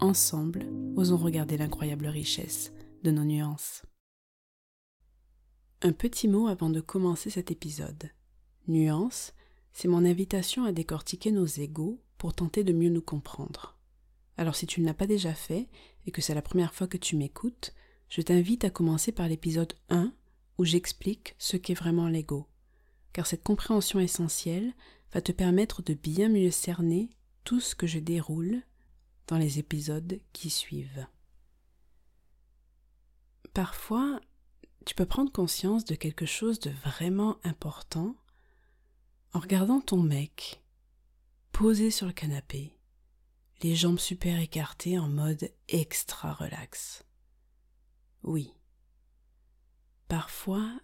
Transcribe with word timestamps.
ensemble, 0.00 0.66
osons 0.96 1.16
regarder 1.16 1.56
l'incroyable 1.56 2.06
richesse 2.06 2.72
de 3.02 3.10
nos 3.10 3.24
nuances. 3.24 3.82
Un 5.82 5.92
petit 5.92 6.28
mot 6.28 6.48
avant 6.48 6.70
de 6.70 6.80
commencer 6.80 7.30
cet 7.30 7.50
épisode. 7.50 8.10
Nuance, 8.66 9.32
c'est 9.72 9.88
mon 9.88 10.04
invitation 10.04 10.64
à 10.64 10.72
décortiquer 10.72 11.30
nos 11.30 11.46
égaux 11.46 12.00
pour 12.18 12.34
tenter 12.34 12.64
de 12.64 12.72
mieux 12.72 12.90
nous 12.90 13.02
comprendre. 13.02 13.78
Alors 14.36 14.56
si 14.56 14.66
tu 14.66 14.80
ne 14.80 14.86
l'as 14.86 14.94
pas 14.94 15.06
déjà 15.06 15.34
fait 15.34 15.68
et 16.06 16.10
que 16.10 16.20
c'est 16.20 16.34
la 16.34 16.42
première 16.42 16.74
fois 16.74 16.86
que 16.86 16.96
tu 16.96 17.16
m'écoutes, 17.16 17.74
je 18.08 18.22
t'invite 18.22 18.64
à 18.64 18.70
commencer 18.70 19.12
par 19.12 19.28
l'épisode 19.28 19.74
1 19.90 20.12
où 20.58 20.64
j'explique 20.64 21.34
ce 21.38 21.56
qu'est 21.56 21.74
vraiment 21.74 22.08
l'ego. 22.08 22.46
Car 23.12 23.26
cette 23.26 23.44
compréhension 23.44 24.00
essentielle 24.00 24.72
va 25.12 25.20
te 25.20 25.32
permettre 25.32 25.82
de 25.82 25.94
bien 25.94 26.28
mieux 26.28 26.50
cerner 26.50 27.10
tout 27.44 27.60
ce 27.60 27.74
que 27.74 27.86
je 27.86 27.98
déroule 27.98 28.62
dans 29.28 29.38
les 29.38 29.58
épisodes 29.58 30.20
qui 30.32 30.50
suivent. 30.50 31.06
Parfois, 33.54 34.20
tu 34.84 34.94
peux 34.94 35.06
prendre 35.06 35.30
conscience 35.30 35.84
de 35.84 35.94
quelque 35.94 36.26
chose 36.26 36.58
de 36.60 36.70
vraiment 36.70 37.38
important 37.44 38.16
en 39.34 39.40
regardant 39.40 39.80
ton 39.80 40.02
mec 40.02 40.62
posé 41.52 41.90
sur 41.90 42.06
le 42.06 42.12
canapé, 42.12 42.78
les 43.62 43.74
jambes 43.74 43.98
super 43.98 44.40
écartées 44.40 44.98
en 44.98 45.08
mode 45.08 45.52
extra 45.68 46.32
relax. 46.32 47.04
Oui. 48.22 48.54
Parfois, 50.08 50.80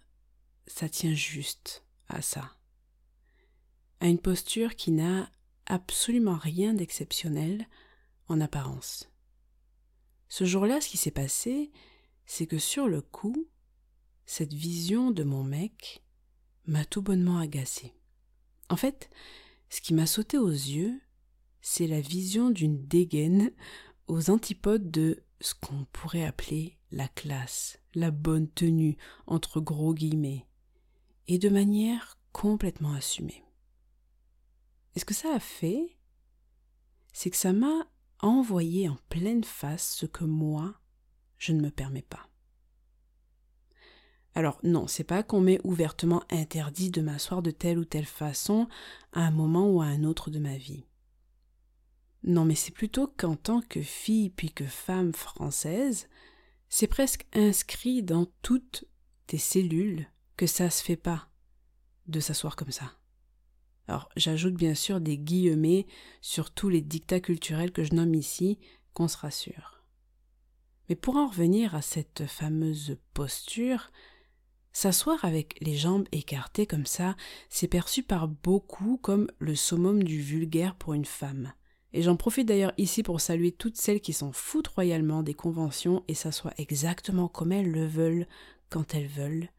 ça 0.67 0.87
tient 0.87 1.13
juste 1.13 1.83
à 2.07 2.21
ça. 2.21 2.51
À 4.01 4.07
une 4.07 4.19
posture 4.19 4.75
qui 4.75 4.91
n'a 4.91 5.31
absolument 5.65 6.37
rien 6.37 6.73
d'exceptionnel 6.73 7.67
en 8.27 8.41
apparence. 8.41 9.09
Ce 10.29 10.45
jour-là, 10.45 10.81
ce 10.81 10.89
qui 10.89 10.97
s'est 10.97 11.11
passé, 11.11 11.71
c'est 12.25 12.47
que 12.47 12.57
sur 12.57 12.87
le 12.87 13.01
coup, 13.01 13.47
cette 14.25 14.53
vision 14.53 15.11
de 15.11 15.23
mon 15.23 15.43
mec 15.43 16.03
m'a 16.65 16.85
tout 16.85 17.01
bonnement 17.01 17.37
agacé. 17.37 17.93
En 18.69 18.75
fait, 18.75 19.09
ce 19.69 19.81
qui 19.81 19.93
m'a 19.93 20.07
sauté 20.07 20.37
aux 20.37 20.49
yeux, 20.49 20.99
c'est 21.61 21.87
la 21.87 22.01
vision 22.01 22.49
d'une 22.49 22.85
dégaine 22.87 23.51
aux 24.07 24.29
antipodes 24.29 24.91
de 24.91 25.23
ce 25.41 25.53
qu'on 25.53 25.85
pourrait 25.91 26.25
appeler 26.25 26.77
la 26.91 27.07
classe, 27.07 27.79
la 27.93 28.11
bonne 28.11 28.49
tenue, 28.49 28.97
entre 29.27 29.59
gros 29.59 29.93
guillemets, 29.93 30.47
et 31.27 31.37
de 31.37 31.49
manière 31.49 32.17
complètement 32.31 32.93
assumée. 32.93 33.43
Et 34.95 34.99
ce 34.99 35.05
que 35.05 35.13
ça 35.13 35.33
a 35.33 35.39
fait, 35.39 35.97
c'est 37.13 37.29
que 37.29 37.37
ça 37.37 37.53
m'a 37.53 37.87
envoyé 38.19 38.89
en 38.89 38.97
pleine 39.09 39.43
face 39.43 39.95
ce 39.95 40.05
que 40.05 40.23
moi, 40.23 40.75
je 41.37 41.53
ne 41.53 41.61
me 41.61 41.69
permets 41.69 42.01
pas. 42.01 42.29
Alors 44.33 44.59
non, 44.63 44.85
c'est 44.87 45.05
pas 45.05 45.23
qu'on 45.23 45.39
m'ait 45.39 45.61
ouvertement 45.63 46.23
interdit 46.29 46.91
de 46.91 47.01
m'asseoir 47.01 47.41
de 47.41 47.51
telle 47.51 47.79
ou 47.79 47.85
telle 47.85 48.05
façon 48.05 48.67
à 49.13 49.21
un 49.21 49.31
moment 49.31 49.69
ou 49.69 49.81
à 49.81 49.85
un 49.85 50.03
autre 50.03 50.29
de 50.29 50.39
ma 50.39 50.57
vie. 50.57 50.83
Non, 52.23 52.43
mais 52.43 52.55
c'est 52.55 52.73
plutôt 52.73 53.07
qu'en 53.07 53.35
tant 53.35 53.61
que 53.61 53.81
fille 53.81 54.29
puis 54.29 54.51
que 54.51 54.65
femme 54.65 55.13
française, 55.13 56.09
c'est 56.67 56.87
presque 56.87 57.25
inscrit 57.33 58.03
dans 58.03 58.25
toutes 58.41 58.85
tes 59.27 59.37
cellules 59.37 60.07
que 60.35 60.47
ça 60.47 60.69
se 60.69 60.83
fait 60.83 60.97
pas 60.97 61.29
de 62.07 62.19
s'asseoir 62.19 62.55
comme 62.55 62.71
ça. 62.71 62.91
Alors, 63.87 64.09
j'ajoute 64.15 64.55
bien 64.55 64.73
sûr 64.73 64.99
des 64.99 65.17
guillemets 65.17 65.85
sur 66.21 66.51
tous 66.51 66.69
les 66.69 66.81
dictats 66.81 67.19
culturels 67.19 67.71
que 67.71 67.83
je 67.83 67.93
nomme 67.93 68.15
ici, 68.15 68.57
qu'on 68.93 69.07
se 69.07 69.17
rassure. 69.17 69.83
Mais 70.89 70.95
pour 70.95 71.17
en 71.17 71.27
revenir 71.27 71.75
à 71.75 71.81
cette 71.81 72.25
fameuse 72.25 72.97
posture, 73.13 73.91
s'asseoir 74.71 75.23
avec 75.23 75.55
les 75.61 75.75
jambes 75.75 76.07
écartées 76.11 76.67
comme 76.67 76.85
ça, 76.85 77.15
c'est 77.49 77.67
perçu 77.67 78.03
par 78.03 78.27
beaucoup 78.27 78.97
comme 78.97 79.27
le 79.39 79.55
summum 79.55 80.03
du 80.03 80.21
vulgaire 80.21 80.75
pour 80.75 80.93
une 80.93 81.05
femme. 81.05 81.53
Et 81.93 82.01
j'en 82.01 82.17
profite 82.17 82.47
d'ailleurs 82.47 82.73
ici 82.77 83.03
pour 83.03 83.21
saluer 83.21 83.51
toutes 83.51 83.77
celles 83.77 84.01
qui 84.01 84.13
s'en 84.13 84.31
foutent 84.33 84.67
royalement 84.67 85.23
des 85.23 85.33
conventions 85.33 86.03
et 86.07 86.13
s'assoient 86.13 86.53
exactement 86.57 87.29
comme 87.29 87.53
elles 87.53 87.71
le 87.71 87.87
veulent 87.87 88.27
quand 88.69 88.93
elles 88.93 89.07
veulent. 89.07 89.49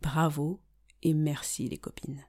Bravo 0.00 0.60
et 1.02 1.12
merci 1.12 1.68
les 1.68 1.78
copines. 1.78 2.24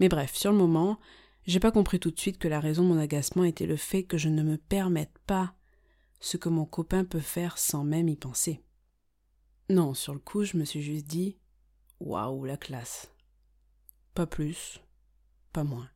Mais 0.00 0.08
bref, 0.08 0.34
sur 0.34 0.52
le 0.52 0.58
moment, 0.58 0.98
j'ai 1.46 1.60
pas 1.60 1.72
compris 1.72 1.98
tout 1.98 2.10
de 2.10 2.18
suite 2.18 2.38
que 2.38 2.48
la 2.48 2.60
raison 2.60 2.82
de 2.82 2.88
mon 2.88 2.98
agacement 2.98 3.44
était 3.44 3.66
le 3.66 3.76
fait 3.76 4.04
que 4.04 4.18
je 4.18 4.28
ne 4.28 4.42
me 4.42 4.58
permette 4.58 5.16
pas 5.26 5.54
ce 6.20 6.36
que 6.36 6.48
mon 6.48 6.66
copain 6.66 7.04
peut 7.04 7.20
faire 7.20 7.58
sans 7.58 7.84
même 7.84 8.08
y 8.08 8.16
penser. 8.16 8.62
Non, 9.70 9.94
sur 9.94 10.14
le 10.14 10.20
coup, 10.20 10.44
je 10.44 10.56
me 10.56 10.64
suis 10.64 10.82
juste 10.82 11.06
dit 11.06 11.38
Waouh, 12.00 12.44
la 12.44 12.56
classe. 12.56 13.12
Pas 14.14 14.26
plus, 14.26 14.80
pas 15.52 15.64
moins. 15.64 15.88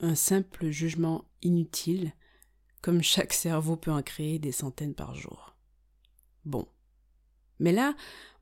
Un 0.00 0.14
simple 0.14 0.70
jugement 0.70 1.24
inutile, 1.42 2.12
comme 2.80 3.02
chaque 3.02 3.32
cerveau 3.34 3.76
peut 3.76 3.92
en 3.92 4.02
créer 4.02 4.38
des 4.38 4.52
centaines 4.52 4.94
par 4.94 5.14
jour. 5.14 5.56
Bon. 6.44 6.68
Mais 7.60 7.72
là 7.72 7.94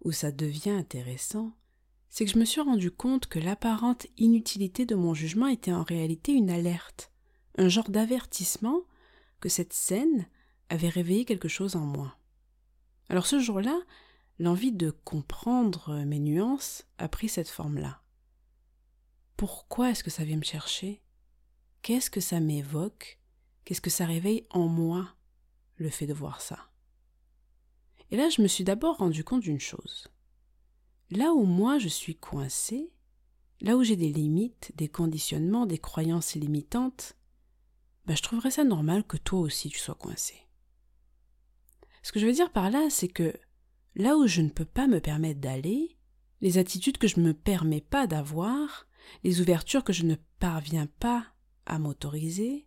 où 0.03 0.13
ça 0.13 0.33
devient 0.33 0.71
intéressant, 0.71 1.53
c'est 2.13 2.27
que 2.27 2.31
je 2.31 2.39
me 2.39 2.45
suis 2.45 2.61
rendu 2.61 2.91
compte 2.91 3.27
que 3.27 3.39
l'apparente 3.39 4.07
inutilité 4.19 4.85
de 4.85 4.95
mon 4.95 5.15
jugement 5.15 5.47
était 5.47 5.73
en 5.73 5.83
réalité 5.83 6.33
une 6.33 6.51
alerte, 6.51 7.11
un 7.57 7.71
genre 7.71 7.89
d'avertissement 7.89 8.83
que 9.41 9.49
cette 9.49 9.73
scène 9.73 10.27
avait 10.69 10.91
réveillé 10.91 11.25
quelque 11.25 11.49
chose 11.49 11.75
en 11.75 11.87
moi. 11.87 12.19
Alors 13.09 13.25
ce 13.25 13.41
jour-là, 13.41 13.81
l'envie 14.39 14.73
de 14.73 14.91
comprendre 14.91 16.05
mes 16.05 16.19
nuances 16.19 16.85
a 16.99 17.09
pris 17.09 17.31
cette 17.31 17.49
forme-là. 17.49 18.03
Pourquoi 19.39 19.91
est-ce 19.91 20.05
que 20.05 20.11
ça 20.11 20.25
vient 20.25 20.37
me 20.37 20.45
chercher? 20.45 21.01
Qu'est-ce 21.81 22.11
que 22.11 22.21
ça 22.21 22.41
m'évoque? 22.41 23.19
Qu'est-ce 23.65 23.81
que 23.81 23.89
ça 23.89 24.05
réveille 24.05 24.47
en 24.51 24.69
moi, 24.69 25.17
le 25.77 25.89
fait 25.89 26.07
de 26.07 26.13
voir 26.13 26.43
ça? 26.43 26.59
Et 28.11 28.19
là, 28.19 28.29
je 28.29 28.43
me 28.43 28.49
suis 28.49 28.65
d'abord 28.65 28.99
rendu 28.99 29.25
compte 29.25 29.41
d'une 29.41 29.61
chose. 29.61 30.09
Là 31.15 31.35
où 31.35 31.45
moi 31.45 31.79
je 31.79 31.89
suis 31.89 32.17
coincé, 32.17 32.91
là 33.61 33.77
où 33.77 33.83
j'ai 33.83 33.97
des 33.97 34.11
limites, 34.11 34.73
des 34.77 34.89
conditionnements, 34.89 35.67
des 35.67 35.77
croyances 35.77 36.37
limitantes, 36.37 37.19
ben 38.07 38.17
je 38.17 38.23
trouverais 38.23 38.51
ça 38.51 38.65
normal 38.65 39.05
que 39.05 39.19
toi 39.19 39.41
aussi 39.41 39.69
tu 39.69 39.79
sois 39.79 39.95
coincé. 39.95 40.49
Ce 42.03 42.13
que 42.13 42.19
je 42.19 42.25
veux 42.25 42.33
dire 42.33 42.51
par 42.51 42.71
là, 42.71 42.89
c'est 42.89 43.09
que 43.09 43.39
là 43.95 44.17
où 44.17 44.27
je 44.27 44.41
ne 44.41 44.49
peux 44.49 44.65
pas 44.65 44.87
me 44.87 45.01
permettre 45.01 45.39
d'aller, 45.39 45.99
les 46.41 46.57
attitudes 46.57 46.97
que 46.97 47.09
je 47.09 47.21
ne 47.21 47.27
me 47.27 47.35
permets 47.35 47.83
pas 47.83 48.07
d'avoir, 48.07 48.87
les 49.23 49.43
ouvertures 49.43 49.85
que 49.85 49.93
je 49.93 50.07
ne 50.07 50.17
parviens 50.39 50.87
pas 50.99 51.27
à 51.67 51.79
m'autoriser, 51.79 52.67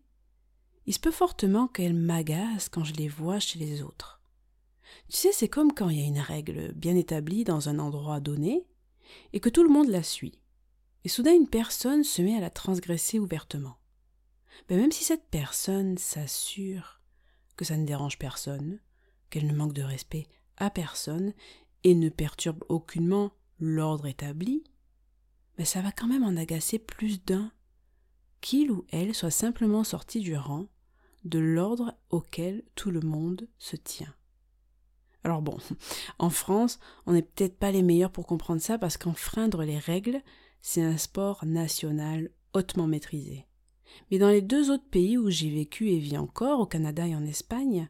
il 0.85 0.93
se 0.93 0.99
peut 0.99 1.09
fortement 1.09 1.67
qu'elles 1.67 1.95
m'agacent 1.95 2.69
quand 2.69 2.83
je 2.83 2.93
les 2.93 3.07
vois 3.07 3.39
chez 3.39 3.57
les 3.57 3.81
autres. 3.81 4.14
Tu 5.09 5.17
sais, 5.17 5.31
c'est 5.31 5.47
comme 5.47 5.73
quand 5.73 5.89
il 5.89 5.99
y 5.99 6.03
a 6.03 6.07
une 6.07 6.19
règle 6.19 6.73
bien 6.73 6.95
établie 6.95 7.43
dans 7.43 7.69
un 7.69 7.79
endroit 7.79 8.19
donné 8.19 8.65
et 9.33 9.39
que 9.39 9.49
tout 9.49 9.63
le 9.63 9.69
monde 9.69 9.89
la 9.89 10.03
suit. 10.03 10.39
Et 11.03 11.09
soudain 11.09 11.33
une 11.33 11.47
personne 11.47 12.03
se 12.03 12.21
met 12.21 12.35
à 12.35 12.41
la 12.41 12.49
transgresser 12.49 13.19
ouvertement. 13.19 13.77
Mais 14.69 14.77
même 14.77 14.91
si 14.91 15.03
cette 15.03 15.27
personne 15.29 15.97
s'assure 15.97 17.01
que 17.55 17.65
ça 17.65 17.77
ne 17.77 17.85
dérange 17.85 18.17
personne, 18.17 18.79
qu'elle 19.29 19.47
ne 19.47 19.55
manque 19.55 19.73
de 19.73 19.83
respect 19.83 20.27
à 20.57 20.69
personne 20.69 21.33
et 21.83 21.93
ne 21.93 22.09
perturbe 22.09 22.63
aucunement 22.69 23.31
l'ordre 23.59 24.07
établi, 24.07 24.63
mais 25.57 25.65
ça 25.65 25.81
va 25.81 25.91
quand 25.91 26.07
même 26.07 26.23
en 26.23 26.35
agacer 26.35 26.79
plus 26.79 27.23
d'un, 27.23 27.51
qu'il 28.41 28.71
ou 28.71 28.85
elle 28.91 29.15
soit 29.15 29.31
simplement 29.31 29.83
sorti 29.83 30.19
du 30.19 30.35
rang 30.35 30.67
de 31.23 31.39
l'ordre 31.39 31.97
auquel 32.09 32.63
tout 32.75 32.91
le 32.91 33.01
monde 33.01 33.47
se 33.57 33.75
tient. 33.75 34.13
Alors 35.25 35.41
bon, 35.41 35.57
en 36.19 36.29
France, 36.29 36.79
on 37.07 37.13
n'est 37.13 37.23
peut-être 37.23 37.57
pas 37.57 37.71
les 37.71 37.81
meilleurs 37.81 38.11
pour 38.11 38.27
comprendre 38.27 38.61
ça 38.61 38.77
parce 38.77 38.95
qu'enfreindre 38.95 39.63
les 39.63 39.79
règles, 39.79 40.21
c'est 40.61 40.83
un 40.83 40.97
sport 40.97 41.43
national 41.45 42.29
hautement 42.53 42.85
maîtrisé. 42.85 43.47
Mais 44.11 44.19
dans 44.19 44.29
les 44.29 44.43
deux 44.43 44.69
autres 44.69 44.87
pays 44.89 45.17
où 45.17 45.31
j'ai 45.31 45.49
vécu 45.49 45.89
et 45.89 45.97
vis 45.97 46.17
encore, 46.19 46.59
au 46.59 46.67
Canada 46.67 47.07
et 47.07 47.15
en 47.15 47.25
Espagne, 47.25 47.89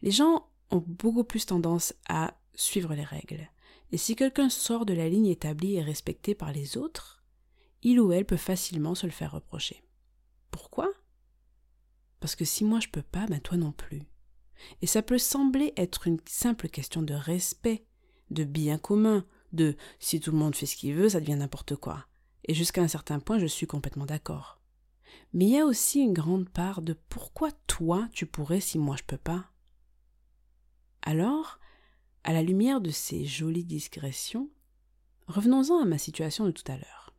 Les 0.00 0.10
gens 0.12 0.46
ont 0.70 0.84
beaucoup 0.86 1.24
plus 1.24 1.46
tendance 1.46 1.92
à 2.08 2.34
suivre 2.54 2.94
les 2.94 3.04
règles. 3.04 3.48
Et 3.90 3.96
si 3.96 4.14
quelqu'un 4.14 4.48
sort 4.48 4.86
de 4.86 4.94
la 4.94 5.08
ligne 5.08 5.26
établie 5.26 5.74
et 5.74 5.82
respectée 5.82 6.34
par 6.34 6.52
les 6.52 6.76
autres, 6.76 7.24
il 7.82 8.00
ou 8.00 8.12
elle 8.12 8.24
peut 8.24 8.36
facilement 8.36 8.94
se 8.94 9.06
le 9.06 9.12
faire 9.12 9.32
reprocher. 9.32 9.82
Pourquoi? 10.50 10.92
Parce 12.20 12.36
que 12.36 12.44
si 12.44 12.64
moi 12.64 12.78
je 12.80 12.88
peux 12.88 13.02
pas, 13.02 13.26
ben 13.26 13.40
toi 13.40 13.56
non 13.56 13.72
plus. 13.72 14.02
Et 14.80 14.86
ça 14.86 15.02
peut 15.02 15.18
sembler 15.18 15.72
être 15.76 16.06
une 16.06 16.18
simple 16.26 16.68
question 16.68 17.02
de 17.02 17.14
respect, 17.14 17.84
de 18.30 18.44
bien 18.44 18.78
commun, 18.78 19.24
de 19.52 19.76
si 19.98 20.20
tout 20.20 20.30
le 20.30 20.38
monde 20.38 20.56
fait 20.56 20.66
ce 20.66 20.76
qu'il 20.76 20.94
veut, 20.94 21.10
ça 21.10 21.20
devient 21.20 21.36
n'importe 21.36 21.76
quoi. 21.76 22.06
Et 22.44 22.54
jusqu'à 22.54 22.82
un 22.82 22.88
certain 22.88 23.20
point, 23.20 23.38
je 23.38 23.46
suis 23.46 23.66
complètement 23.66 24.06
d'accord. 24.06 24.60
Mais 25.32 25.46
il 25.46 25.50
y 25.50 25.58
a 25.58 25.66
aussi 25.66 26.00
une 26.00 26.12
grande 26.12 26.48
part 26.48 26.82
de 26.82 26.96
pourquoi 27.08 27.50
toi 27.66 28.08
tu 28.12 28.26
pourrais 28.26 28.60
si 28.60 28.78
moi 28.78 28.96
je 28.96 29.04
peux 29.04 29.18
pas? 29.18 29.46
Alors, 31.02 31.58
à 32.24 32.32
la 32.32 32.42
lumière 32.42 32.80
de 32.80 32.90
ces 32.90 33.24
jolies 33.24 33.64
digressions, 33.64 34.50
revenons-en 35.26 35.82
à 35.82 35.84
ma 35.84 35.98
situation 35.98 36.46
de 36.46 36.50
tout 36.50 36.70
à 36.70 36.76
l'heure. 36.76 37.14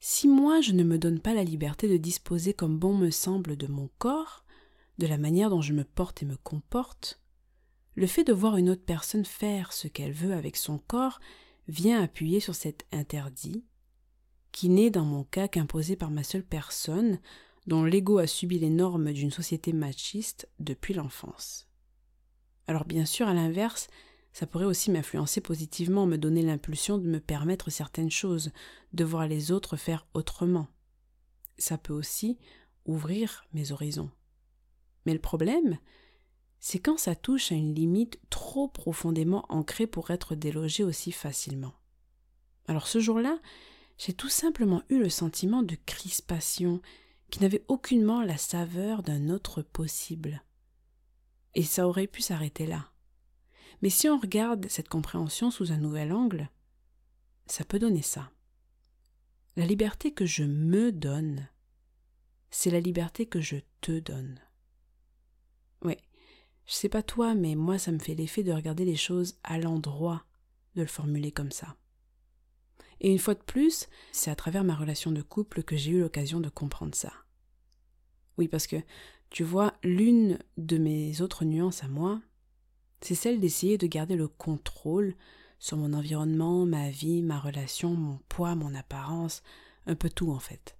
Si 0.00 0.28
moi 0.28 0.60
je 0.60 0.72
ne 0.72 0.84
me 0.84 0.98
donne 0.98 1.20
pas 1.20 1.34
la 1.34 1.44
liberté 1.44 1.88
de 1.88 1.96
disposer 1.96 2.52
comme 2.52 2.78
bon 2.78 2.94
me 2.96 3.10
semble 3.10 3.56
de 3.56 3.66
mon 3.66 3.88
corps, 3.98 4.43
de 4.98 5.06
la 5.06 5.18
manière 5.18 5.50
dont 5.50 5.60
je 5.60 5.72
me 5.72 5.84
porte 5.84 6.22
et 6.22 6.26
me 6.26 6.36
comporte, 6.36 7.20
le 7.96 8.06
fait 8.06 8.24
de 8.24 8.32
voir 8.32 8.56
une 8.56 8.70
autre 8.70 8.84
personne 8.84 9.24
faire 9.24 9.72
ce 9.72 9.88
qu'elle 9.88 10.12
veut 10.12 10.34
avec 10.34 10.56
son 10.56 10.78
corps 10.78 11.20
vient 11.68 12.02
appuyer 12.02 12.40
sur 12.40 12.54
cet 12.54 12.86
interdit, 12.92 13.64
qui 14.52 14.68
n'est 14.68 14.90
dans 14.90 15.04
mon 15.04 15.24
cas 15.24 15.48
qu'imposé 15.48 15.96
par 15.96 16.10
ma 16.10 16.24
seule 16.24 16.44
personne, 16.44 17.20
dont 17.66 17.84
l'ego 17.84 18.18
a 18.18 18.26
subi 18.26 18.58
les 18.58 18.70
normes 18.70 19.12
d'une 19.12 19.30
société 19.30 19.72
machiste 19.72 20.48
depuis 20.58 20.94
l'enfance. 20.94 21.68
Alors 22.66 22.84
bien 22.84 23.04
sûr, 23.04 23.28
à 23.28 23.34
l'inverse, 23.34 23.88
ça 24.32 24.46
pourrait 24.46 24.64
aussi 24.64 24.90
m'influencer 24.90 25.40
positivement, 25.40 26.06
me 26.06 26.18
donner 26.18 26.42
l'impulsion 26.42 26.98
de 26.98 27.06
me 27.06 27.20
permettre 27.20 27.70
certaines 27.70 28.10
choses, 28.10 28.50
de 28.92 29.04
voir 29.04 29.28
les 29.28 29.52
autres 29.52 29.76
faire 29.76 30.06
autrement. 30.12 30.66
Ça 31.56 31.78
peut 31.78 31.92
aussi 31.92 32.38
ouvrir 32.84 33.46
mes 33.52 33.70
horizons. 33.70 34.10
Mais 35.04 35.12
le 35.12 35.20
problème, 35.20 35.78
c'est 36.60 36.78
quand 36.78 36.98
ça 36.98 37.14
touche 37.14 37.52
à 37.52 37.54
une 37.54 37.74
limite 37.74 38.18
trop 38.30 38.68
profondément 38.68 39.44
ancrée 39.48 39.86
pour 39.86 40.10
être 40.10 40.34
délogée 40.34 40.84
aussi 40.84 41.12
facilement. 41.12 41.74
Alors 42.66 42.86
ce 42.86 43.00
jour-là, 43.00 43.38
j'ai 43.98 44.14
tout 44.14 44.28
simplement 44.28 44.82
eu 44.88 44.98
le 44.98 45.10
sentiment 45.10 45.62
de 45.62 45.76
crispation 45.86 46.80
qui 47.30 47.40
n'avait 47.40 47.64
aucunement 47.68 48.22
la 48.22 48.36
saveur 48.36 49.02
d'un 49.02 49.28
autre 49.28 49.62
possible. 49.62 50.42
Et 51.54 51.62
ça 51.62 51.86
aurait 51.86 52.06
pu 52.06 52.22
s'arrêter 52.22 52.66
là. 52.66 52.90
Mais 53.82 53.90
si 53.90 54.08
on 54.08 54.18
regarde 54.18 54.66
cette 54.68 54.88
compréhension 54.88 55.50
sous 55.50 55.72
un 55.72 55.76
nouvel 55.76 56.12
angle, 56.12 56.48
ça 57.46 57.64
peut 57.64 57.78
donner 57.78 58.02
ça. 58.02 58.30
La 59.56 59.66
liberté 59.66 60.12
que 60.12 60.26
je 60.26 60.44
me 60.44 60.90
donne, 60.90 61.48
c'est 62.50 62.70
la 62.70 62.80
liberté 62.80 63.26
que 63.26 63.40
je 63.40 63.56
te 63.80 64.00
donne. 64.00 64.40
Je 66.66 66.74
sais 66.74 66.88
pas 66.88 67.02
toi, 67.02 67.34
mais 67.34 67.54
moi 67.54 67.78
ça 67.78 67.92
me 67.92 67.98
fait 67.98 68.14
l'effet 68.14 68.42
de 68.42 68.52
regarder 68.52 68.84
les 68.84 68.96
choses 68.96 69.36
à 69.42 69.58
l'endroit 69.58 70.24
de 70.74 70.82
le 70.82 70.88
formuler 70.88 71.30
comme 71.30 71.52
ça. 71.52 71.76
Et 73.00 73.10
une 73.10 73.18
fois 73.18 73.34
de 73.34 73.42
plus, 73.42 73.88
c'est 74.12 74.30
à 74.30 74.36
travers 74.36 74.64
ma 74.64 74.74
relation 74.74 75.12
de 75.12 75.22
couple 75.22 75.62
que 75.62 75.76
j'ai 75.76 75.92
eu 75.92 76.00
l'occasion 76.00 76.40
de 76.40 76.48
comprendre 76.48 76.94
ça. 76.94 77.12
Oui, 78.38 78.48
parce 78.48 78.66
que, 78.66 78.76
tu 79.30 79.44
vois, 79.44 79.74
l'une 79.82 80.38
de 80.56 80.78
mes 80.78 81.20
autres 81.20 81.44
nuances 81.44 81.84
à 81.84 81.88
moi, 81.88 82.22
c'est 83.00 83.14
celle 83.14 83.40
d'essayer 83.40 83.78
de 83.78 83.86
garder 83.86 84.16
le 84.16 84.28
contrôle 84.28 85.14
sur 85.58 85.76
mon 85.76 85.92
environnement, 85.92 86.64
ma 86.64 86.90
vie, 86.90 87.22
ma 87.22 87.38
relation, 87.38 87.94
mon 87.94 88.18
poids, 88.28 88.54
mon 88.54 88.74
apparence, 88.74 89.42
un 89.86 89.94
peu 89.94 90.08
tout 90.08 90.30
en 90.30 90.38
fait. 90.38 90.76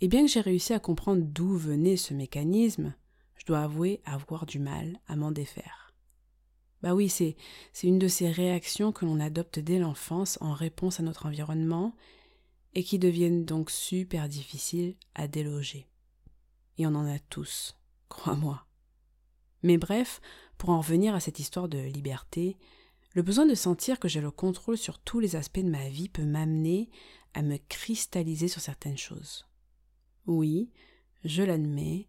Et 0.00 0.08
bien 0.08 0.22
que 0.22 0.30
j'ai 0.30 0.40
réussi 0.40 0.72
à 0.72 0.80
comprendre 0.80 1.22
d'où 1.22 1.56
venait 1.56 1.96
ce 1.96 2.14
mécanisme, 2.14 2.94
je 3.42 3.46
dois 3.48 3.62
avouer 3.62 4.00
avoir 4.04 4.46
du 4.46 4.60
mal 4.60 5.00
à 5.08 5.16
m'en 5.16 5.32
défaire. 5.32 5.92
Bah 6.80 6.94
oui, 6.94 7.08
c'est, 7.08 7.34
une 7.82 7.98
de 7.98 8.06
ces 8.06 8.30
réactions 8.30 8.92
que 8.92 9.04
l'on 9.04 9.18
adopte 9.18 9.58
dès 9.58 9.80
l'enfance 9.80 10.38
en 10.40 10.52
réponse 10.52 11.00
à 11.00 11.02
notre 11.02 11.26
environnement 11.26 11.96
et 12.74 12.84
qui 12.84 13.00
deviennent 13.00 13.44
donc 13.44 13.72
super 13.72 14.28
difficiles 14.28 14.94
à 15.16 15.26
déloger. 15.26 15.88
Et 16.78 16.86
on 16.86 16.94
en 16.94 17.04
a 17.04 17.18
tous, 17.18 17.76
crois-moi. 18.08 18.64
Mais 19.64 19.76
bref, 19.76 20.20
pour 20.56 20.70
en 20.70 20.78
revenir 20.78 21.12
à 21.12 21.18
cette 21.18 21.40
histoire 21.40 21.68
de 21.68 21.78
liberté, 21.78 22.56
le 23.12 23.22
besoin 23.22 23.46
de 23.46 23.56
sentir 23.56 23.98
que 23.98 24.06
j'ai 24.06 24.20
le 24.20 24.30
contrôle 24.30 24.78
sur 24.78 25.00
tous 25.00 25.18
les 25.18 25.34
aspects 25.34 25.58
de 25.58 25.68
ma 25.68 25.88
vie 25.88 26.08
peut 26.08 26.24
m'amener 26.24 26.90
à 27.34 27.42
me 27.42 27.56
cristalliser 27.68 28.46
sur 28.46 28.60
certaines 28.60 28.98
choses. 28.98 29.48
Oui, 30.26 30.70
je 31.24 31.42
l'admets, 31.42 32.08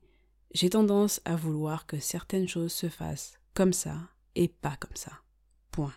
j'ai 0.53 0.69
tendance 0.69 1.21
à 1.25 1.35
vouloir 1.35 1.85
que 1.85 1.99
certaines 1.99 2.47
choses 2.47 2.71
se 2.71 2.89
fassent 2.89 3.39
comme 3.53 3.73
ça 3.73 3.97
et 4.35 4.47
pas 4.47 4.75
comme 4.77 4.95
ça. 4.95 5.11
Point. 5.71 5.93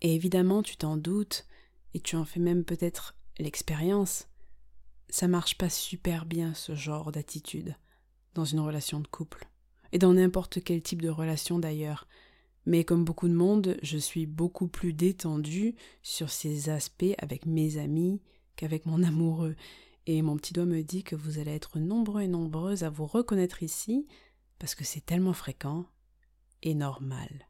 Et 0.00 0.14
évidemment, 0.14 0.62
tu 0.62 0.76
t'en 0.76 0.96
doutes, 0.96 1.46
et 1.94 2.00
tu 2.00 2.16
en 2.16 2.24
fais 2.24 2.40
même 2.40 2.64
peut-être 2.64 3.16
l'expérience. 3.38 4.28
Ça 5.08 5.28
marche 5.28 5.56
pas 5.56 5.70
super 5.70 6.26
bien 6.26 6.52
ce 6.54 6.74
genre 6.74 7.12
d'attitude 7.12 7.76
dans 8.34 8.44
une 8.44 8.60
relation 8.60 9.00
de 9.00 9.06
couple, 9.06 9.48
et 9.92 9.98
dans 9.98 10.12
n'importe 10.12 10.62
quel 10.62 10.82
type 10.82 11.00
de 11.00 11.08
relation 11.08 11.58
d'ailleurs. 11.58 12.06
Mais 12.66 12.84
comme 12.84 13.04
beaucoup 13.04 13.28
de 13.28 13.34
monde, 13.34 13.76
je 13.82 13.98
suis 13.98 14.26
beaucoup 14.26 14.68
plus 14.68 14.92
détendue 14.92 15.76
sur 16.02 16.30
ces 16.30 16.68
aspects 16.68 17.14
avec 17.18 17.46
mes 17.46 17.78
amis 17.78 18.20
qu'avec 18.56 18.86
mon 18.86 19.02
amoureux, 19.02 19.54
et 20.06 20.22
mon 20.22 20.36
petit 20.36 20.52
doigt 20.52 20.66
me 20.66 20.82
dit 20.82 21.02
que 21.02 21.16
vous 21.16 21.38
allez 21.38 21.52
être 21.54 21.78
nombreux 21.78 22.22
et 22.22 22.28
nombreuses 22.28 22.84
à 22.84 22.90
vous 22.90 23.06
reconnaître 23.06 23.62
ici, 23.62 24.06
parce 24.58 24.74
que 24.74 24.84
c'est 24.84 25.04
tellement 25.04 25.32
fréquent 25.32 25.86
et 26.62 26.74
normal. 26.74 27.48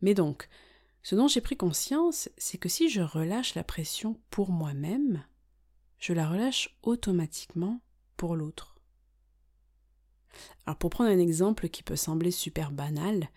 Mais 0.00 0.14
donc, 0.14 0.48
ce 1.02 1.14
dont 1.14 1.28
j'ai 1.28 1.40
pris 1.40 1.56
conscience, 1.56 2.28
c'est 2.36 2.58
que 2.58 2.68
si 2.68 2.88
je 2.88 3.00
relâche 3.00 3.54
la 3.54 3.64
pression 3.64 4.20
pour 4.30 4.50
moi-même, 4.50 5.24
je 5.98 6.12
la 6.12 6.28
relâche 6.28 6.76
automatiquement 6.82 7.80
pour 8.16 8.36
l'autre. 8.36 8.76
Alors 10.66 10.78
pour 10.78 10.90
prendre 10.90 11.10
un 11.10 11.18
exemple 11.18 11.68
qui 11.68 11.82
peut 11.82 11.96
sembler 11.96 12.30
super 12.30 12.70
banal, 12.70 13.28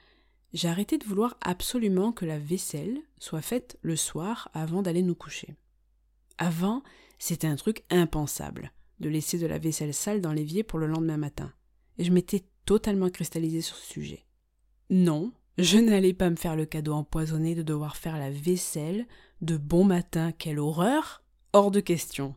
j'ai 0.53 0.69
arrêté 0.69 0.97
de 0.97 1.05
vouloir 1.05 1.37
absolument 1.41 2.11
que 2.11 2.25
la 2.25 2.39
vaisselle 2.39 2.99
soit 3.19 3.41
faite 3.41 3.77
le 3.81 3.95
soir 3.95 4.49
avant 4.53 4.81
d'aller 4.81 5.01
nous 5.01 5.15
coucher. 5.15 5.55
Avant, 6.37 6.83
c'était 7.19 7.47
un 7.47 7.55
truc 7.55 7.83
impensable 7.89 8.71
de 8.99 9.09
laisser 9.09 9.37
de 9.37 9.47
la 9.47 9.57
vaisselle 9.57 9.93
sale 9.93 10.21
dans 10.21 10.33
l'évier 10.33 10.63
pour 10.63 10.79
le 10.79 10.87
lendemain 10.87 11.17
matin. 11.17 11.53
Et 11.97 12.03
je 12.03 12.11
m'étais 12.11 12.45
totalement 12.65 13.09
cristallisée 13.09 13.61
sur 13.61 13.75
ce 13.75 13.85
sujet. 13.85 14.25
Non, 14.89 15.31
je 15.57 15.77
n'allais 15.77 16.13
pas 16.13 16.29
me 16.29 16.35
faire 16.35 16.55
le 16.55 16.65
cadeau 16.65 16.93
empoisonné 16.93 17.55
de 17.55 17.63
devoir 17.63 17.95
faire 17.97 18.17
la 18.17 18.29
vaisselle 18.29 19.07
de 19.41 19.57
bon 19.57 19.83
matin. 19.83 20.31
Quelle 20.31 20.59
horreur 20.59 21.23
Hors 21.53 21.71
de 21.71 21.79
question. 21.79 22.35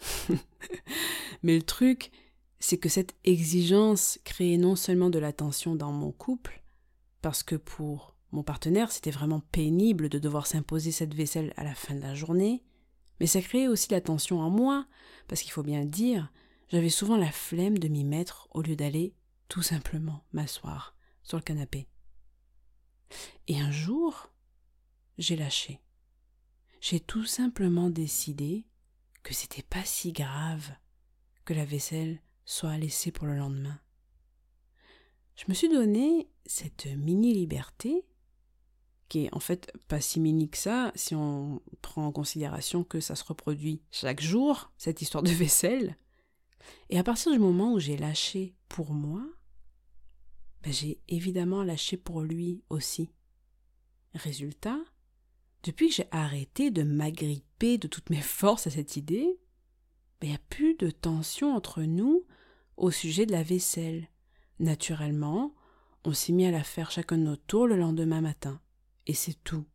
Mais 1.42 1.56
le 1.56 1.62
truc, 1.62 2.10
c'est 2.58 2.78
que 2.78 2.88
cette 2.88 3.14
exigence 3.24 4.20
créait 4.24 4.58
non 4.58 4.76
seulement 4.76 5.10
de 5.10 5.18
la 5.18 5.32
tension 5.32 5.74
dans 5.74 5.92
mon 5.92 6.12
couple, 6.12 6.62
parce 7.22 7.42
que 7.42 7.56
pour 7.56 8.14
mon 8.30 8.42
partenaire, 8.42 8.92
c'était 8.92 9.10
vraiment 9.10 9.40
pénible 9.52 10.08
de 10.08 10.18
devoir 10.18 10.46
s'imposer 10.46 10.92
cette 10.92 11.14
vaisselle 11.14 11.52
à 11.56 11.64
la 11.64 11.74
fin 11.74 11.94
de 11.94 12.00
la 12.00 12.14
journée, 12.14 12.62
mais 13.22 13.28
ça 13.28 13.40
créait 13.40 13.68
aussi 13.68 13.88
la 13.92 14.00
tension 14.00 14.40
en 14.40 14.50
moi, 14.50 14.84
parce 15.28 15.42
qu'il 15.42 15.52
faut 15.52 15.62
bien 15.62 15.82
le 15.82 15.86
dire, 15.86 16.32
j'avais 16.70 16.88
souvent 16.88 17.16
la 17.16 17.30
flemme 17.30 17.78
de 17.78 17.86
m'y 17.86 18.02
mettre 18.02 18.48
au 18.50 18.62
lieu 18.62 18.74
d'aller 18.74 19.14
tout 19.46 19.62
simplement 19.62 20.24
m'asseoir 20.32 20.96
sur 21.22 21.38
le 21.38 21.44
canapé. 21.44 21.86
Et 23.46 23.60
un 23.60 23.70
jour, 23.70 24.32
j'ai 25.18 25.36
lâché. 25.36 25.80
J'ai 26.80 26.98
tout 26.98 27.24
simplement 27.24 27.90
décidé 27.90 28.66
que 29.22 29.34
c'était 29.34 29.62
pas 29.62 29.84
si 29.84 30.10
grave 30.10 30.72
que 31.44 31.54
la 31.54 31.64
vaisselle 31.64 32.20
soit 32.44 32.76
laissée 32.76 33.12
pour 33.12 33.28
le 33.28 33.36
lendemain. 33.36 33.78
Je 35.36 35.44
me 35.46 35.54
suis 35.54 35.68
donné 35.68 36.28
cette 36.44 36.86
mini 36.86 37.32
liberté 37.34 38.04
qui 39.08 39.24
est 39.24 39.34
en 39.34 39.40
fait 39.40 39.70
pas 39.88 40.00
si 40.00 40.20
mini 40.20 40.48
que 40.48 40.58
ça 40.58 40.92
si 40.94 41.14
on 41.14 41.60
prend 41.82 42.06
en 42.06 42.12
considération 42.12 42.84
que 42.84 43.00
ça 43.00 43.14
se 43.14 43.24
reproduit 43.24 43.82
chaque 43.90 44.20
jour, 44.20 44.72
cette 44.78 45.02
histoire 45.02 45.22
de 45.22 45.30
vaisselle. 45.30 45.96
Et 46.90 46.98
à 46.98 47.04
partir 47.04 47.32
du 47.32 47.38
moment 47.38 47.72
où 47.72 47.80
j'ai 47.80 47.96
lâché 47.96 48.54
pour 48.68 48.92
moi, 48.92 49.22
ben 50.62 50.72
j'ai 50.72 51.00
évidemment 51.08 51.64
lâché 51.64 51.96
pour 51.96 52.22
lui 52.22 52.62
aussi. 52.70 53.10
Résultat, 54.14 54.78
depuis 55.62 55.88
que 55.88 55.94
j'ai 55.94 56.08
arrêté 56.10 56.70
de 56.70 56.82
m'agripper 56.82 57.78
de 57.78 57.88
toutes 57.88 58.10
mes 58.10 58.20
forces 58.20 58.66
à 58.66 58.70
cette 58.70 58.96
idée, 58.96 59.38
ben 60.20 60.28
il 60.28 60.30
n'y 60.30 60.36
a 60.36 60.40
plus 60.50 60.74
de 60.74 60.90
tension 60.90 61.54
entre 61.54 61.82
nous 61.82 62.24
au 62.76 62.90
sujet 62.90 63.26
de 63.26 63.32
la 63.32 63.42
vaisselle. 63.42 64.08
naturellement, 64.58 65.54
on 66.04 66.12
s'est 66.12 66.32
mis 66.32 66.46
à 66.46 66.50
la 66.50 66.62
faire 66.62 66.90
chacun 66.90 67.18
de 67.18 67.24
notre 67.24 67.44
tour 67.46 67.66
le 67.66 67.76
lendemain 67.76 68.20
matin. 68.20 68.60
Et 69.06 69.14
c'est 69.14 69.42
tout. 69.44 69.66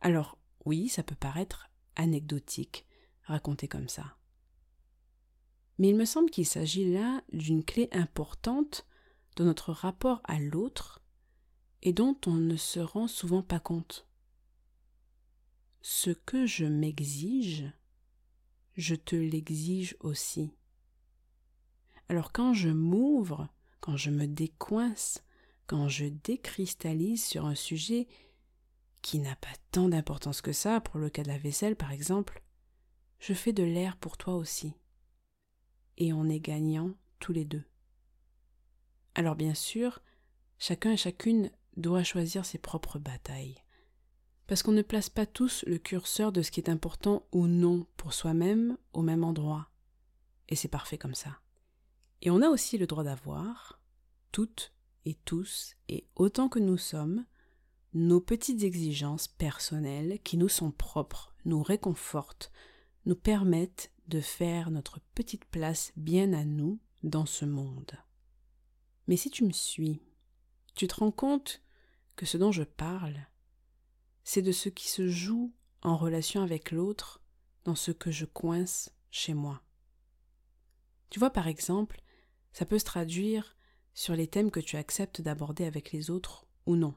Alors, 0.00 0.38
oui, 0.64 0.88
ça 0.88 1.02
peut 1.02 1.14
paraître 1.14 1.68
anecdotique, 1.96 2.86
raconté 3.22 3.68
comme 3.68 3.88
ça. 3.88 4.16
Mais 5.78 5.88
il 5.88 5.96
me 5.96 6.04
semble 6.04 6.30
qu'il 6.30 6.46
s'agit 6.46 6.92
là 6.92 7.22
d'une 7.32 7.64
clé 7.64 7.88
importante 7.92 8.86
de 9.36 9.44
notre 9.44 9.72
rapport 9.72 10.20
à 10.24 10.38
l'autre 10.38 11.02
et 11.82 11.92
dont 11.92 12.16
on 12.26 12.34
ne 12.34 12.56
se 12.56 12.80
rend 12.80 13.08
souvent 13.08 13.42
pas 13.42 13.60
compte. 13.60 14.06
Ce 15.82 16.10
que 16.10 16.46
je 16.46 16.64
m'exige, 16.64 17.70
je 18.76 18.94
te 18.94 19.16
l'exige 19.16 19.96
aussi. 20.00 20.50
Alors 22.08 22.32
quand 22.32 22.54
je 22.54 22.70
m'ouvre, 22.70 23.48
quand 23.80 23.96
je 23.96 24.10
me 24.10 24.26
décoince, 24.26 25.22
quand 25.66 25.88
je 25.88 26.06
décristallise 26.06 27.24
sur 27.24 27.46
un 27.46 27.54
sujet 27.54 28.06
qui 29.02 29.18
n'a 29.18 29.36
pas 29.36 29.52
tant 29.70 29.88
d'importance 29.88 30.40
que 30.40 30.52
ça, 30.52 30.80
pour 30.80 30.98
le 30.98 31.10
cas 31.10 31.22
de 31.22 31.28
la 31.28 31.38
vaisselle 31.38 31.76
par 31.76 31.92
exemple, 31.92 32.42
je 33.18 33.34
fais 33.34 33.52
de 33.52 33.62
l'air 33.62 33.96
pour 33.96 34.16
toi 34.16 34.34
aussi. 34.34 34.74
Et 35.96 36.12
on 36.12 36.28
est 36.28 36.40
gagnant 36.40 36.90
tous 37.20 37.32
les 37.32 37.44
deux. 37.44 37.64
Alors 39.14 39.36
bien 39.36 39.54
sûr, 39.54 40.00
chacun 40.58 40.92
et 40.92 40.96
chacune 40.96 41.50
doit 41.76 42.02
choisir 42.02 42.44
ses 42.44 42.58
propres 42.58 42.98
batailles. 42.98 43.62
Parce 44.46 44.62
qu'on 44.62 44.72
ne 44.72 44.82
place 44.82 45.08
pas 45.08 45.24
tous 45.24 45.64
le 45.66 45.78
curseur 45.78 46.32
de 46.32 46.42
ce 46.42 46.50
qui 46.50 46.60
est 46.60 46.68
important 46.68 47.26
ou 47.32 47.46
non 47.46 47.86
pour 47.96 48.12
soi-même 48.12 48.76
au 48.92 49.00
même 49.00 49.24
endroit. 49.24 49.70
Et 50.48 50.56
c'est 50.56 50.68
parfait 50.68 50.98
comme 50.98 51.14
ça. 51.14 51.38
Et 52.20 52.30
on 52.30 52.42
a 52.42 52.48
aussi 52.48 52.76
le 52.76 52.86
droit 52.86 53.04
d'avoir, 53.04 53.80
toutes 54.32 54.73
et 55.04 55.14
tous, 55.14 55.74
et 55.88 56.06
autant 56.16 56.48
que 56.48 56.58
nous 56.58 56.78
sommes, 56.78 57.24
nos 57.92 58.20
petites 58.20 58.62
exigences 58.62 59.28
personnelles 59.28 60.18
qui 60.24 60.36
nous 60.36 60.48
sont 60.48 60.70
propres, 60.70 61.34
nous 61.44 61.62
réconfortent, 61.62 62.50
nous 63.06 63.14
permettent 63.14 63.92
de 64.08 64.20
faire 64.20 64.70
notre 64.70 65.00
petite 65.14 65.44
place 65.44 65.92
bien 65.96 66.32
à 66.32 66.44
nous 66.44 66.80
dans 67.02 67.26
ce 67.26 67.44
monde. 67.44 67.92
Mais 69.06 69.16
si 69.16 69.30
tu 69.30 69.44
me 69.44 69.52
suis, 69.52 70.00
tu 70.74 70.88
te 70.88 70.96
rends 70.96 71.12
compte 71.12 71.62
que 72.16 72.26
ce 72.26 72.36
dont 72.36 72.52
je 72.52 72.62
parle, 72.62 73.26
c'est 74.24 74.42
de 74.42 74.52
ce 74.52 74.68
qui 74.68 74.88
se 74.88 75.08
joue 75.08 75.52
en 75.82 75.96
relation 75.96 76.42
avec 76.42 76.70
l'autre 76.70 77.22
dans 77.64 77.74
ce 77.74 77.90
que 77.90 78.10
je 78.10 78.24
coince 78.24 78.90
chez 79.10 79.34
moi. 79.34 79.62
Tu 81.10 81.18
vois, 81.18 81.30
par 81.30 81.46
exemple, 81.46 82.02
ça 82.52 82.66
peut 82.66 82.78
se 82.78 82.84
traduire 82.84 83.56
sur 83.94 84.14
les 84.14 84.26
thèmes 84.26 84.50
que 84.50 84.60
tu 84.60 84.76
acceptes 84.76 85.20
d'aborder 85.20 85.64
avec 85.64 85.92
les 85.92 86.10
autres 86.10 86.46
ou 86.66 86.76
non. 86.76 86.94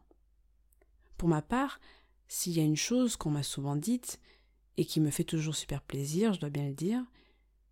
Pour 1.17 1.29
ma 1.29 1.41
part, 1.41 1.79
s'il 2.27 2.53
y 2.53 2.59
a 2.59 2.63
une 2.63 2.75
chose 2.75 3.15
qu'on 3.15 3.31
m'a 3.31 3.43
souvent 3.43 3.75
dite, 3.75 4.19
et 4.77 4.85
qui 4.85 4.99
me 4.99 5.09
fait 5.09 5.23
toujours 5.23 5.55
super 5.55 5.81
plaisir, 5.81 6.33
je 6.33 6.39
dois 6.39 6.49
bien 6.49 6.67
le 6.67 6.73
dire, 6.73 7.03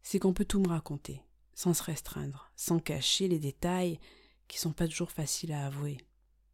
c'est 0.01 0.19
qu'on 0.19 0.33
peut 0.33 0.45
tout 0.45 0.59
me 0.59 0.67
raconter, 0.67 1.21
sans 1.53 1.73
se 1.73 1.83
restreindre, 1.83 2.51
sans 2.55 2.79
cacher 2.79 3.27
les 3.27 3.39
détails 3.39 3.99
qui 4.47 4.59
sont 4.59 4.73
pas 4.73 4.87
toujours 4.87 5.11
faciles 5.11 5.51
à 5.51 5.67
avouer. 5.67 5.97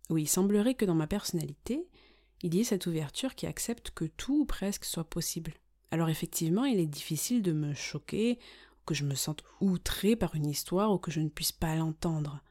Oui, 0.10 0.24
il 0.24 0.28
semblerait 0.28 0.76
que 0.76 0.86
dans 0.86 0.96
ma 0.96 1.08
personnalité, 1.08 1.88
il 2.42 2.54
y 2.54 2.62
ait 2.62 2.66
cette 2.66 2.88
ouverture 2.88 3.36
qui 3.36 3.48
accepte 3.48 3.92
que 3.92 4.06
tout 4.06 4.42
ou 4.42 4.46
presque 4.46 4.86
soit 4.86 5.10
possible. 5.10 5.54
Alors 5.92 6.10
effectivement, 6.10 6.66
il 6.66 6.80
est 6.80 6.86
difficile 6.86 7.42
de 7.42 7.52
me 7.52 7.74
choquer, 7.74 8.40
que 8.86 8.94
je 8.94 9.06
me 9.06 9.16
sente 9.16 9.44
outré 9.60 10.16
par 10.16 10.36
une 10.36 10.48
histoire 10.48 10.92
ou 10.92 10.98
que 10.98 11.12
je 11.12 11.20
ne 11.20 11.30
puisse 11.30 11.52
pas 11.52 11.76
l'entendre. 11.76 12.42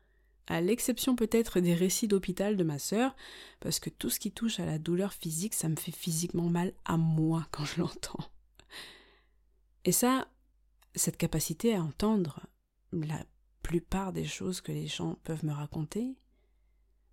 À 0.50 0.60
l'exception 0.60 1.14
peut-être 1.14 1.60
des 1.60 1.74
récits 1.74 2.08
d'hôpital 2.08 2.56
de 2.56 2.64
ma 2.64 2.80
sœur, 2.80 3.14
parce 3.60 3.78
que 3.78 3.88
tout 3.88 4.10
ce 4.10 4.18
qui 4.18 4.32
touche 4.32 4.58
à 4.58 4.66
la 4.66 4.80
douleur 4.80 5.12
physique, 5.12 5.54
ça 5.54 5.68
me 5.68 5.76
fait 5.76 5.92
physiquement 5.92 6.48
mal 6.48 6.72
à 6.84 6.96
moi 6.96 7.46
quand 7.52 7.64
je 7.64 7.78
l'entends. 7.80 8.24
Et 9.84 9.92
ça, 9.92 10.26
cette 10.96 11.16
capacité 11.16 11.76
à 11.76 11.80
entendre 11.80 12.40
la 12.90 13.24
plupart 13.62 14.12
des 14.12 14.24
choses 14.24 14.60
que 14.60 14.72
les 14.72 14.88
gens 14.88 15.20
peuvent 15.22 15.44
me 15.44 15.52
raconter, 15.52 16.16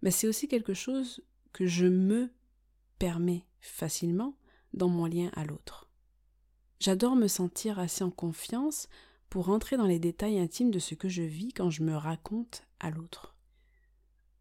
mais 0.01 0.09
c'est 0.09 0.27
aussi 0.27 0.47
quelque 0.47 0.73
chose 0.73 1.21
que 1.53 1.67
je 1.67 1.85
me 1.85 2.31
permets 2.97 3.45
facilement 3.59 4.35
dans 4.73 4.89
mon 4.89 5.05
lien 5.05 5.29
à 5.35 5.45
l'autre. 5.45 5.91
J'adore 6.79 7.15
me 7.15 7.27
sentir 7.27 7.77
assez 7.77 8.03
en 8.03 8.09
confiance 8.09 8.89
pour 9.29 9.49
entrer 9.49 9.77
dans 9.77 9.85
les 9.85 9.99
détails 9.99 10.39
intimes 10.39 10.71
de 10.71 10.79
ce 10.79 10.95
que 10.95 11.09
je 11.09 11.23
vis 11.23 11.53
quand 11.53 11.69
je 11.69 11.83
me 11.83 11.95
raconte 11.95 12.63
à 12.79 12.89
l'autre. 12.89 13.35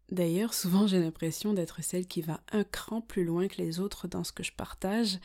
D'ailleurs, 0.09 0.53
souvent 0.53 0.87
j'ai 0.87 0.99
l'impression 0.99 1.53
d'être 1.53 1.83
celle 1.83 2.07
qui 2.07 2.21
va 2.21 2.41
un 2.51 2.63
cran 2.63 3.01
plus 3.01 3.25
loin 3.25 3.47
que 3.47 3.61
les 3.61 3.79
autres 3.79 4.07
dans 4.07 4.23
ce 4.23 4.31
que 4.31 4.43
je 4.43 4.53
partage, 4.53 5.19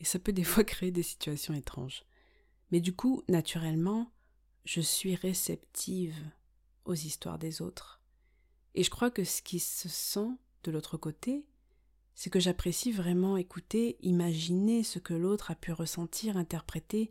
et 0.00 0.04
ça 0.04 0.18
peut 0.18 0.32
des 0.32 0.44
fois 0.44 0.64
créer 0.64 0.90
des 0.90 1.02
situations 1.02 1.54
étranges. 1.54 2.04
Mais 2.70 2.80
du 2.80 2.94
coup, 2.94 3.22
naturellement, 3.28 4.12
je 4.64 4.80
suis 4.80 5.14
réceptive 5.14 6.16
aux 6.84 6.94
histoires 6.94 7.38
des 7.38 7.62
autres. 7.62 8.02
Et 8.74 8.82
je 8.82 8.90
crois 8.90 9.10
que 9.10 9.24
ce 9.24 9.40
qui 9.40 9.58
se 9.58 9.88
sent 9.88 10.28
de 10.64 10.70
l'autre 10.70 10.98
côté, 10.98 11.46
c'est 12.14 12.30
que 12.30 12.40
j'apprécie 12.40 12.92
vraiment 12.92 13.36
écouter, 13.36 13.96
imaginer 14.02 14.82
ce 14.82 14.98
que 14.98 15.14
l'autre 15.14 15.50
a 15.50 15.54
pu 15.54 15.72
ressentir, 15.72 16.36
interpréter 16.36 17.10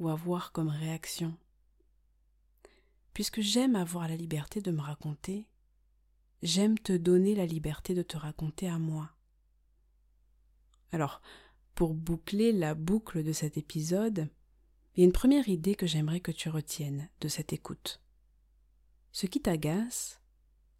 ou 0.00 0.08
avoir 0.08 0.50
comme 0.50 0.68
réaction. 0.68 1.36
Puisque 3.12 3.40
j'aime 3.40 3.76
avoir 3.76 4.08
la 4.08 4.16
liberté 4.16 4.60
de 4.60 4.70
me 4.70 4.80
raconter, 4.80 5.46
j'aime 6.42 6.78
te 6.78 6.96
donner 6.96 7.34
la 7.34 7.46
liberté 7.46 7.94
de 7.94 8.02
te 8.02 8.16
raconter 8.16 8.68
à 8.68 8.78
moi. 8.78 9.12
Alors, 10.90 11.20
pour 11.74 11.94
boucler 11.94 12.50
la 12.52 12.74
boucle 12.74 13.22
de 13.22 13.32
cet 13.32 13.56
épisode, 13.56 14.28
il 14.94 15.00
y 15.00 15.02
a 15.02 15.06
une 15.06 15.12
première 15.12 15.48
idée 15.48 15.74
que 15.74 15.86
j'aimerais 15.86 16.20
que 16.20 16.32
tu 16.32 16.48
retiennes 16.48 17.08
de 17.20 17.28
cette 17.28 17.52
écoute. 17.52 18.02
Ce 19.12 19.26
qui 19.26 19.40
t'agace, 19.40 20.20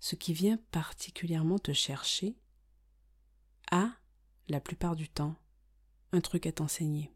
ce 0.01 0.17
qui 0.17 0.33
vient 0.33 0.59
particulièrement 0.73 1.59
te 1.59 1.73
chercher 1.73 2.37
a, 3.71 3.93
la 4.49 4.61
plupart 4.61 4.97
du 4.97 5.09
temps, 5.09 5.37
un 6.13 6.21
truc 6.21 6.47
à 6.47 6.53
t'enseigner. 6.53 7.13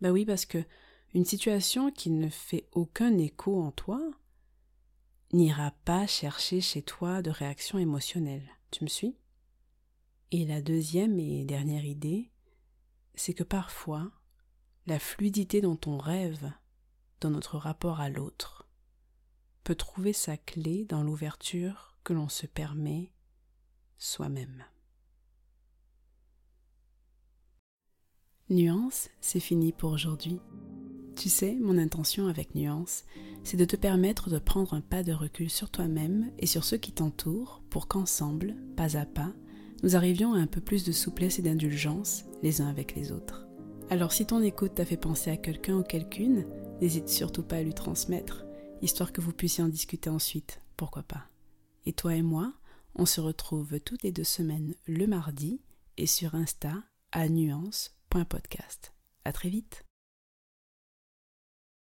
Bah 0.00 0.10
oui, 0.10 0.24
parce 0.24 0.46
que 0.46 0.64
une 1.12 1.24
situation 1.24 1.90
qui 1.90 2.10
ne 2.10 2.28
fait 2.28 2.68
aucun 2.72 3.18
écho 3.18 3.60
en 3.62 3.72
toi 3.72 4.00
n'ira 5.32 5.72
pas 5.84 6.06
chercher 6.06 6.60
chez 6.60 6.82
toi 6.82 7.22
de 7.22 7.30
réaction 7.30 7.78
émotionnelle. 7.78 8.48
Tu 8.70 8.84
me 8.84 8.88
suis? 8.88 9.16
Et 10.30 10.44
la 10.44 10.62
deuxième 10.62 11.18
et 11.18 11.44
dernière 11.44 11.84
idée, 11.84 12.30
c'est 13.14 13.34
que 13.34 13.42
parfois, 13.42 14.12
la 14.86 14.98
fluidité 14.98 15.60
dont 15.60 15.78
on 15.86 15.98
rêve 15.98 16.52
dans 17.20 17.30
notre 17.30 17.58
rapport 17.58 18.00
à 18.00 18.08
l'autre 18.08 18.68
peut 19.64 19.74
trouver 19.74 20.12
sa 20.12 20.36
clé 20.36 20.84
dans 20.84 21.02
l'ouverture 21.02 21.96
que 22.04 22.12
l'on 22.12 22.28
se 22.28 22.46
permet 22.46 23.12
soi-même. 23.98 24.64
Nuance, 28.48 29.10
c'est 29.20 29.38
fini 29.38 29.72
pour 29.72 29.92
aujourd'hui. 29.92 30.40
Tu 31.20 31.28
sais, 31.28 31.54
mon 31.60 31.76
intention 31.76 32.28
avec 32.28 32.54
Nuance, 32.54 33.04
c'est 33.44 33.58
de 33.58 33.66
te 33.66 33.76
permettre 33.76 34.30
de 34.30 34.38
prendre 34.38 34.72
un 34.72 34.80
pas 34.80 35.02
de 35.02 35.12
recul 35.12 35.50
sur 35.50 35.68
toi-même 35.68 36.30
et 36.38 36.46
sur 36.46 36.64
ceux 36.64 36.78
qui 36.78 36.92
t'entourent 36.92 37.60
pour 37.68 37.88
qu'ensemble, 37.88 38.56
pas 38.74 38.96
à 38.96 39.04
pas, 39.04 39.30
nous 39.82 39.96
arrivions 39.96 40.32
à 40.32 40.38
un 40.38 40.46
peu 40.46 40.62
plus 40.62 40.82
de 40.82 40.92
souplesse 40.92 41.38
et 41.38 41.42
d'indulgence 41.42 42.24
les 42.42 42.62
uns 42.62 42.68
avec 42.68 42.94
les 42.94 43.12
autres. 43.12 43.46
Alors 43.90 44.14
si 44.14 44.24
ton 44.24 44.40
écoute 44.40 44.76
t'a 44.76 44.86
fait 44.86 44.96
penser 44.96 45.30
à 45.30 45.36
quelqu'un 45.36 45.76
ou 45.76 45.82
quelqu'une, 45.82 46.46
n'hésite 46.80 47.10
surtout 47.10 47.42
pas 47.42 47.56
à 47.56 47.62
lui 47.62 47.74
transmettre 47.74 48.46
histoire 48.80 49.12
que 49.12 49.20
vous 49.20 49.34
puissiez 49.34 49.62
en 49.62 49.68
discuter 49.68 50.08
ensuite, 50.08 50.62
pourquoi 50.78 51.02
pas. 51.02 51.26
Et 51.84 51.92
toi 51.92 52.14
et 52.14 52.22
moi, 52.22 52.54
on 52.94 53.04
se 53.04 53.20
retrouve 53.20 53.78
toutes 53.80 54.04
les 54.04 54.12
deux 54.12 54.24
semaines 54.24 54.74
le 54.86 55.06
mardi 55.06 55.60
et 55.98 56.06
sur 56.06 56.34
Insta 56.34 56.72
à 57.12 57.28
nuance.podcast. 57.28 58.94
À 59.26 59.34
très 59.34 59.50
vite. 59.50 59.84